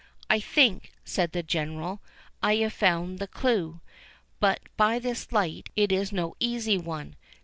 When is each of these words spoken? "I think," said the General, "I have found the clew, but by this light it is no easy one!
"I 0.31 0.39
think," 0.39 0.93
said 1.05 1.31
the 1.31 1.43
General, 1.43 2.01
"I 2.41 2.55
have 2.55 2.73
found 2.73 3.19
the 3.19 3.27
clew, 3.27 3.81
but 4.39 4.61
by 4.75 4.97
this 4.97 5.31
light 5.31 5.69
it 5.75 5.91
is 5.91 6.11
no 6.11 6.33
easy 6.39 6.79
one! 6.79 7.15